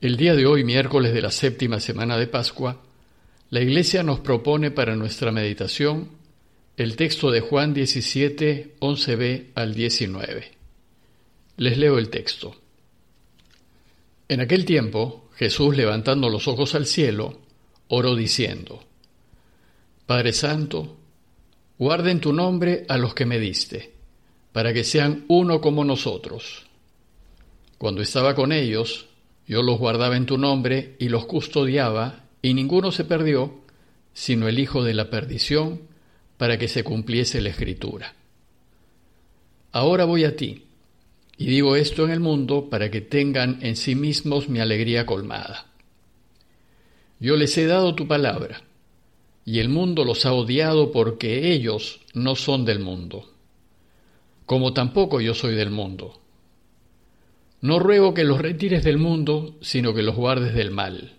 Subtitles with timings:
[0.00, 2.80] El día de hoy, miércoles de la séptima semana de Pascua,
[3.50, 6.08] la Iglesia nos propone para nuestra meditación
[6.78, 10.52] el texto de Juan 17, 11b al 19.
[11.58, 12.56] Les leo el texto.
[14.26, 17.38] En aquel tiempo, Jesús, levantando los ojos al cielo,
[17.88, 18.82] oró diciendo,
[20.06, 20.96] Padre Santo,
[21.78, 23.92] guarda en tu nombre a los que me diste,
[24.52, 26.64] para que sean uno como nosotros.
[27.76, 29.09] Cuando estaba con ellos,
[29.50, 33.62] yo los guardaba en tu nombre y los custodiaba, y ninguno se perdió,
[34.12, 35.80] sino el Hijo de la perdición,
[36.36, 38.14] para que se cumpliese la Escritura.
[39.72, 40.66] Ahora voy a ti,
[41.36, 45.66] y digo esto en el mundo para que tengan en sí mismos mi alegría colmada.
[47.18, 48.62] Yo les he dado tu palabra,
[49.44, 53.28] y el mundo los ha odiado porque ellos no son del mundo,
[54.46, 56.19] como tampoco yo soy del mundo.
[57.60, 61.16] No ruego que los retires del mundo, sino que los guardes del mal.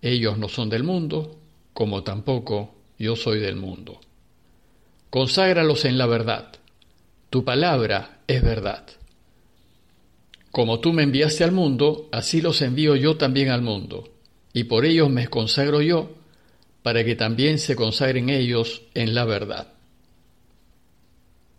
[0.00, 1.38] Ellos no son del mundo,
[1.72, 4.00] como tampoco yo soy del mundo.
[5.10, 6.52] Conságralos en la verdad.
[7.30, 8.86] Tu palabra es verdad.
[10.50, 14.08] Como tú me enviaste al mundo, así los envío yo también al mundo,
[14.52, 16.12] y por ellos me consagro yo,
[16.82, 19.72] para que también se consagren ellos en la verdad.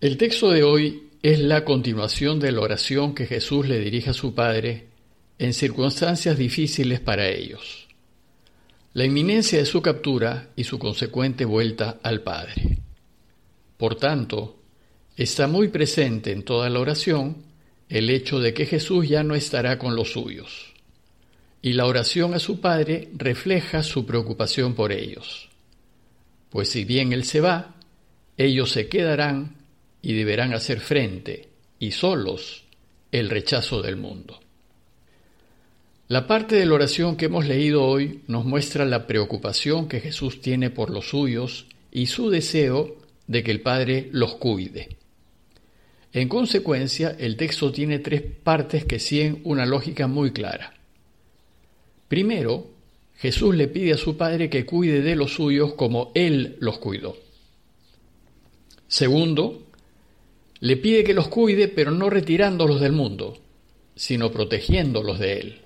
[0.00, 4.14] El texto de hoy es la continuación de la oración que Jesús le dirige a
[4.14, 4.86] su Padre
[5.38, 7.88] en circunstancias difíciles para ellos.
[8.94, 12.78] La inminencia de su captura y su consecuente vuelta al Padre.
[13.76, 14.60] Por tanto,
[15.16, 17.44] está muy presente en toda la oración
[17.88, 20.72] el hecho de que Jesús ya no estará con los suyos.
[21.60, 25.50] Y la oración a su Padre refleja su preocupación por ellos.
[26.48, 27.74] Pues si bien Él se va,
[28.38, 29.59] ellos se quedarán
[30.02, 31.48] y deberán hacer frente,
[31.78, 32.64] y solos,
[33.12, 34.40] el rechazo del mundo.
[36.08, 40.40] La parte de la oración que hemos leído hoy nos muestra la preocupación que Jesús
[40.40, 44.96] tiene por los suyos y su deseo de que el Padre los cuide.
[46.12, 50.74] En consecuencia, el texto tiene tres partes que siguen una lógica muy clara.
[52.08, 52.66] Primero,
[53.16, 57.16] Jesús le pide a su Padre que cuide de los suyos como Él los cuidó.
[58.88, 59.68] Segundo,
[60.60, 63.38] le pide que los cuide, pero no retirándolos del mundo,
[63.94, 65.60] sino protegiéndolos de él.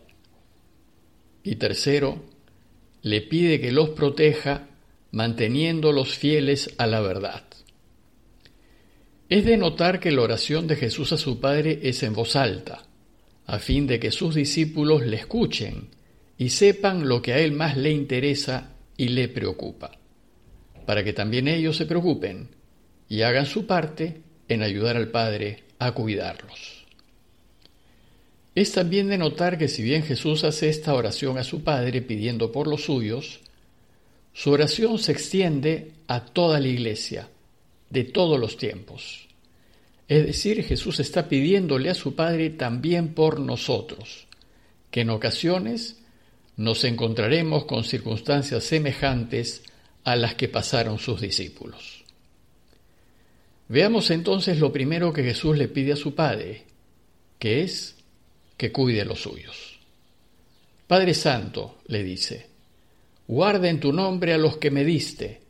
[1.43, 2.25] Y tercero,
[3.03, 4.69] le pide que los proteja
[5.11, 7.45] manteniéndolos fieles a la verdad.
[9.29, 12.87] Es de notar que la oración de Jesús a su Padre es en voz alta,
[13.47, 15.89] a fin de que sus discípulos le escuchen
[16.39, 19.99] y sepan lo que a él más le interesa y le preocupa,
[20.87, 22.49] para que también ellos se preocupen
[23.09, 26.85] y hagan su parte en ayudar al Padre a cuidarlos.
[28.55, 32.53] Es también de notar que si bien Jesús hace esta oración a su Padre pidiendo
[32.53, 33.41] por los suyos,
[34.33, 37.29] su oración se extiende a toda la iglesia,
[37.91, 39.29] de todos los tiempos.
[40.07, 44.27] Es decir, Jesús está pidiéndole a su Padre también por nosotros,
[44.91, 46.01] que en ocasiones
[46.57, 49.63] nos encontraremos con circunstancias semejantes
[50.05, 52.04] a las que pasaron sus discípulos.
[53.75, 56.63] Veamos entonces lo primero que Jesús le pide a su Padre,
[57.41, 57.97] que es
[58.57, 59.81] que cuide los suyos.
[60.87, 62.47] Padre Santo, le dice,
[63.27, 65.41] guarda en tu nombre a los que me diste,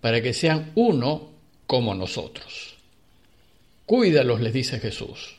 [0.00, 1.32] para que sean uno
[1.66, 2.76] como nosotros.
[3.84, 5.34] Cuídalos, les dice Jesús.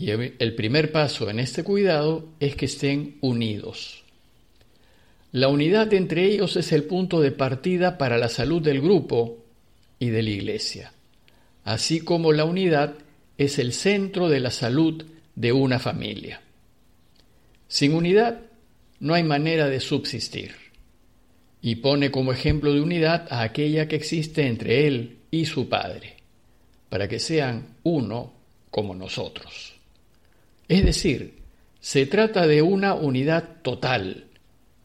[0.00, 4.02] Y el primer paso en este cuidado es que estén unidos.
[5.30, 9.44] La unidad entre ellos es el punto de partida para la salud del grupo
[10.00, 10.92] y de la iglesia
[11.66, 12.94] así como la unidad
[13.36, 15.04] es el centro de la salud
[15.34, 16.40] de una familia.
[17.66, 18.40] Sin unidad
[19.00, 20.54] no hay manera de subsistir.
[21.60, 26.14] Y pone como ejemplo de unidad a aquella que existe entre él y su Padre,
[26.88, 28.32] para que sean uno
[28.70, 29.74] como nosotros.
[30.68, 31.34] Es decir,
[31.80, 34.26] se trata de una unidad total,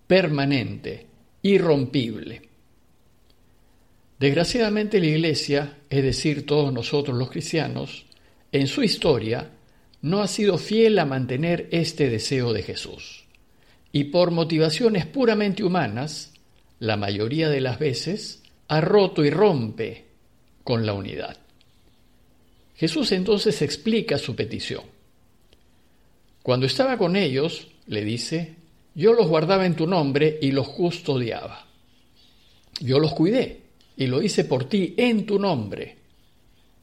[0.08, 1.06] permanente,
[1.44, 2.42] irrompible.
[4.22, 8.06] Desgraciadamente la Iglesia, es decir, todos nosotros los cristianos,
[8.52, 9.50] en su historia
[10.04, 13.26] no ha sido fiel a mantener este deseo de Jesús.
[13.92, 16.34] Y por motivaciones puramente humanas,
[16.78, 20.06] la mayoría de las veces ha roto y rompe
[20.64, 21.38] con la unidad.
[22.76, 24.84] Jesús entonces explica su petición.
[26.44, 28.54] Cuando estaba con ellos, le dice,
[28.94, 31.66] yo los guardaba en tu nombre y los custodiaba.
[32.82, 33.61] Yo los cuidé
[33.98, 35.98] y lo hice por ti en tu nombre.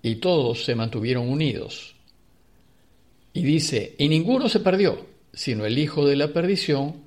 [0.02, 1.94] Y todos se mantuvieron unidos.
[3.32, 7.02] Y dice, y ninguno se perdió, sino el Hijo de la perdición,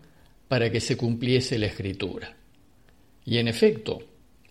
[0.48, 2.36] para que se cumpliese la escritura.
[3.25, 4.00] Y en efecto,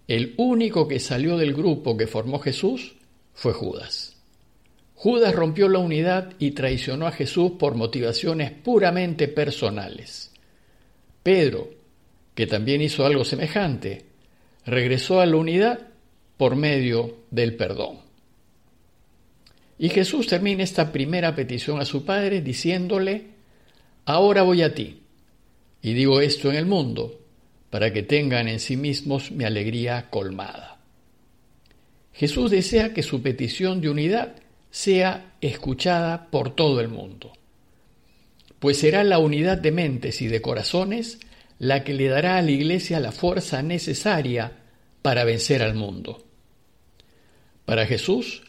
[0.09, 2.95] el único que salió del grupo que formó Jesús
[3.35, 4.17] fue Judas.
[4.95, 10.31] Judas rompió la unidad y traicionó a Jesús por motivaciones puramente personales.
[11.23, 11.71] Pedro,
[12.35, 14.05] que también hizo algo semejante,
[14.67, 15.89] regresó a la unidad
[16.37, 17.99] por medio del perdón.
[19.79, 23.29] Y Jesús termina esta primera petición a su Padre diciéndole,
[24.05, 25.01] Ahora voy a ti,
[25.83, 27.21] y digo esto en el mundo,
[27.71, 30.81] para que tengan en sí mismos mi alegría colmada.
[32.13, 34.37] Jesús desea que su petición de unidad
[34.71, 37.33] sea escuchada por todo el mundo,
[38.59, 41.21] pues será la unidad de mentes y de corazones
[41.61, 44.53] la que le dará a la Iglesia la fuerza necesaria
[45.03, 46.25] para vencer al mundo.
[47.67, 48.43] Para Jesús,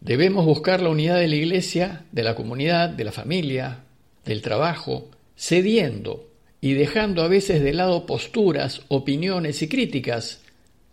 [0.00, 3.84] debemos buscar la unidad de la Iglesia, de la comunidad, de la familia,
[4.24, 6.30] del trabajo, cediendo
[6.62, 10.40] y dejando a veces de lado posturas, opiniones y críticas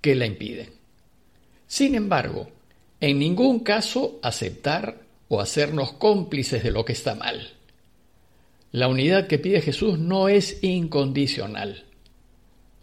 [0.01, 0.69] que la impiden.
[1.65, 2.49] Sin embargo,
[2.99, 4.97] en ningún caso aceptar
[5.29, 7.53] o hacernos cómplices de lo que está mal.
[8.73, 11.83] La unidad que pide Jesús no es incondicional.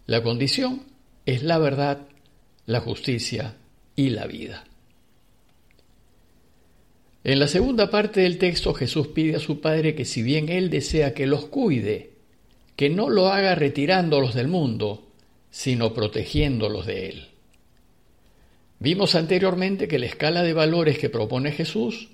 [0.05, 0.83] La condición
[1.25, 2.07] es la verdad,
[2.65, 3.57] la justicia
[3.97, 4.63] y la vida.
[7.25, 10.69] En la segunda parte del texto Jesús pide a su Padre que si bien Él
[10.69, 12.11] desea que los cuide,
[12.77, 15.09] que no lo haga retirándolos del mundo,
[15.49, 17.27] sino protegiéndolos de Él.
[18.79, 22.07] Vimos anteriormente que la escala de valores que propone Jesús,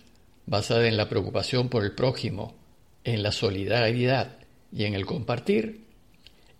[0.48, 2.56] basada en la preocupación por el prójimo,
[3.07, 4.38] en la solidaridad
[4.69, 5.86] y en el compartir,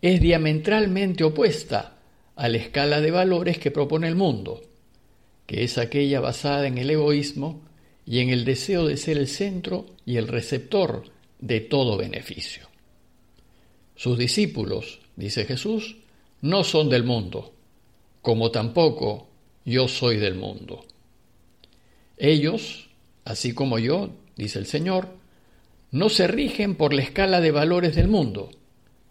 [0.01, 1.97] es diametralmente opuesta
[2.38, 4.61] a la escala de valores que propone el mundo,
[5.45, 7.63] que es aquella basada en el egoísmo
[8.05, 11.03] y en el deseo de ser el centro y el receptor
[11.39, 12.69] de todo beneficio.
[13.95, 15.97] Sus discípulos, dice Jesús,
[16.39, 17.53] no son del mundo,
[18.21, 19.27] como tampoco
[19.65, 20.85] yo soy del mundo.
[22.15, 22.89] Ellos,
[23.25, 25.17] así como yo, dice el Señor,
[25.92, 28.51] no se rigen por la escala de valores del mundo,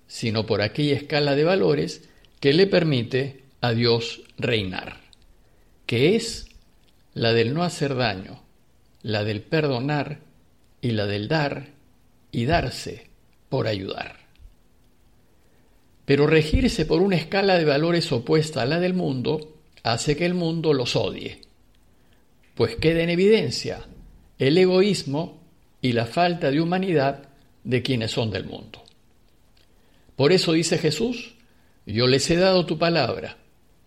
[0.07, 2.09] sino por aquella escala de valores
[2.41, 5.01] que le permite a Dios reinar,
[5.87, 6.49] que es
[7.15, 8.43] la del no hacer daño,
[9.03, 10.21] la del perdonar
[10.81, 11.69] y la del dar
[12.31, 13.09] y darse
[13.49, 14.17] por ayudar.
[16.05, 20.35] Pero regirse por una escala de valores opuesta a la del mundo hace que el
[20.35, 21.41] mundo los odie,
[22.55, 23.87] pues queda en evidencia
[24.39, 25.46] el egoísmo
[25.87, 27.29] y la falta de humanidad
[27.63, 28.83] de quienes son del mundo.
[30.17, 31.35] Por eso dice Jesús,
[31.87, 33.37] yo les he dado tu palabra,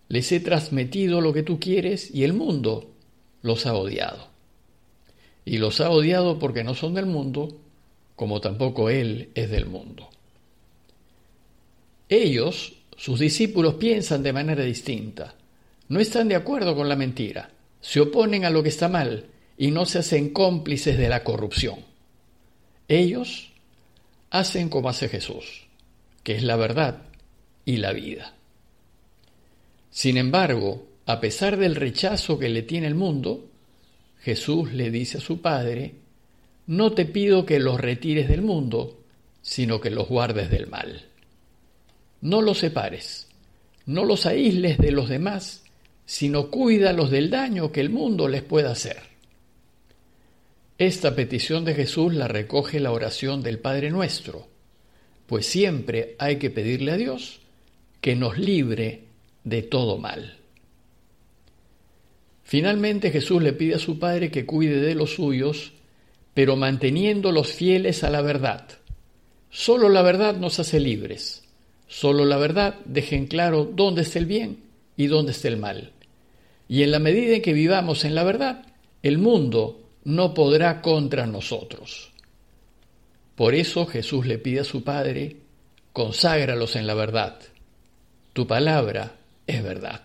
[0.07, 2.89] les he transmitido lo que tú quieres y el mundo
[3.41, 4.29] los ha odiado.
[5.43, 7.57] Y los ha odiado porque no son del mundo,
[8.15, 10.07] como tampoco Él es del mundo.
[12.07, 15.35] Ellos, sus discípulos, piensan de manera distinta.
[15.89, 17.49] No están de acuerdo con la mentira,
[17.81, 19.25] se oponen a lo que está mal
[19.57, 21.88] y no se hacen cómplices de la corrupción.
[22.89, 23.51] Ellos
[24.31, 25.67] hacen como hace Jesús,
[26.23, 27.03] que es la verdad
[27.63, 28.33] y la vida.
[29.91, 33.47] Sin embargo, a pesar del rechazo que le tiene el mundo,
[34.21, 35.93] Jesús le dice a su Padre,
[36.65, 39.03] no te pido que los retires del mundo,
[39.41, 41.05] sino que los guardes del mal.
[42.21, 43.27] No los separes,
[43.85, 45.63] no los aísles de los demás,
[46.05, 49.08] sino cuídalos del daño que el mundo les pueda hacer.
[50.79, 54.47] Esta petición de Jesús la recoge la oración del Padre Nuestro,
[55.27, 57.41] pues siempre hay que pedirle a Dios
[57.99, 59.03] que nos libre
[59.43, 60.37] de todo mal.
[62.43, 65.73] Finalmente Jesús le pide a su Padre que cuide de los suyos,
[66.33, 68.65] pero manteniéndolos fieles a la verdad.
[69.49, 71.43] Solo la verdad nos hace libres.
[71.89, 74.59] Solo la verdad deja en claro dónde está el bien
[74.95, 75.91] y dónde está el mal.
[76.69, 78.65] Y en la medida en que vivamos en la verdad,
[79.03, 82.11] el mundo no podrá contra nosotros.
[83.35, 85.37] Por eso Jesús le pide a su Padre,
[85.93, 87.39] conságralos en la verdad.
[88.33, 90.01] Tu palabra es verdad.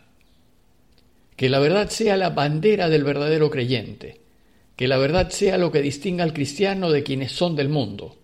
[1.36, 4.20] Que la verdad sea la bandera del verdadero creyente.
[4.76, 8.18] Que la verdad sea lo que distinga al cristiano de quienes son del mundo.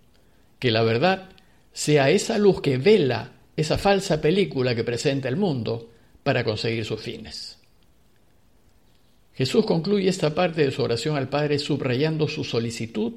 [0.59, 1.29] Que la verdad
[1.73, 5.89] sea esa luz que vela esa falsa película que presenta el mundo
[6.23, 7.60] para conseguir sus fines.
[9.33, 13.13] Jesús concluye esta parte de su oración al Padre subrayando su solicitud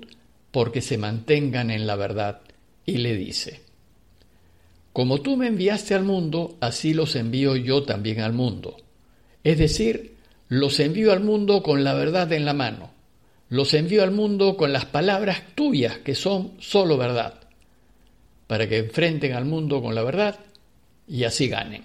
[0.50, 2.42] porque se mantengan en la verdad
[2.87, 3.62] y le dice,
[4.92, 8.76] Como tú me enviaste al mundo, así los envío yo también al mundo.
[9.42, 10.14] Es decir,
[10.49, 12.90] los envío al mundo con la verdad en la mano,
[13.49, 17.40] los envío al mundo con las palabras tuyas que son solo verdad,
[18.47, 20.38] para que enfrenten al mundo con la verdad
[21.09, 21.83] y así ganen.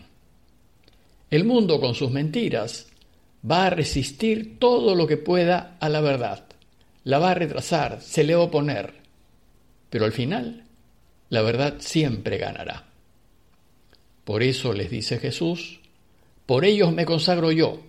[1.32, 2.89] El mundo con sus mentiras
[3.50, 6.46] va a resistir todo lo que pueda a la verdad,
[7.04, 8.94] la va a retrasar, se le va a oponer,
[9.90, 10.64] pero al final
[11.30, 12.86] la verdad siempre ganará.
[14.26, 15.80] Por eso les dice Jesús,
[16.46, 17.82] por ellos me consagro yo,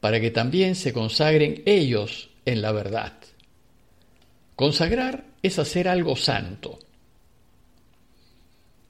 [0.00, 3.14] para que también se consagren ellos en la verdad.
[4.56, 6.78] Consagrar es hacer algo santo.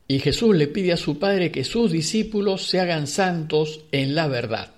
[0.07, 4.27] Y Jesús le pide a su Padre que sus discípulos se hagan santos en la
[4.27, 4.73] verdad.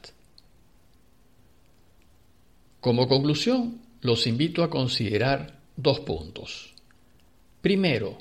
[2.86, 6.72] Como conclusión, los invito a considerar dos puntos.
[7.60, 8.16] Primero,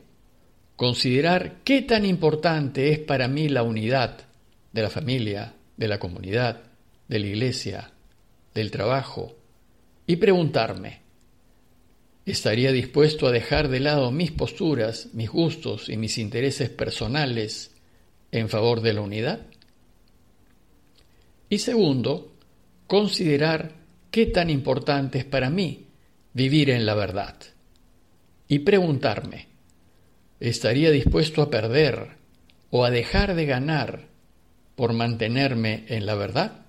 [0.76, 4.22] considerar qué tan importante es para mí la unidad
[4.74, 6.64] de la familia, de la comunidad,
[7.08, 7.92] de la iglesia,
[8.56, 9.36] del trabajo,
[10.08, 11.02] y preguntarme,
[12.26, 17.70] ¿estaría dispuesto a dejar de lado mis posturas, mis gustos y mis intereses personales
[18.32, 19.42] en favor de la unidad?
[21.50, 22.32] Y segundo,
[22.88, 23.85] considerar
[24.16, 25.88] qué tan importante es para mí
[26.32, 27.36] vivir en la verdad.
[28.48, 29.50] Y preguntarme,
[30.40, 32.12] ¿estaría dispuesto a perder
[32.70, 34.08] o a dejar de ganar
[34.78, 36.62] por mantenerme en la verdad?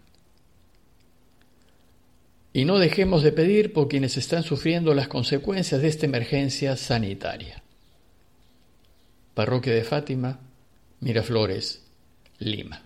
[2.53, 7.63] Y no dejemos de pedir por quienes están sufriendo las consecuencias de esta emergencia sanitaria.
[9.35, 10.41] Parroquia de Fátima,
[10.99, 11.85] Miraflores,
[12.41, 12.86] Lima.